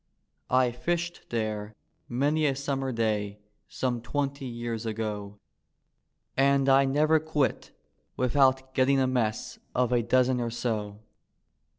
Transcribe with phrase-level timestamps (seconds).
[0.49, 1.75] I fished there
[2.09, 5.37] many a Summer day some twenty years ago.
[6.35, 7.69] And I never quit
[8.17, 11.01] without getting a mess of a dozen or so.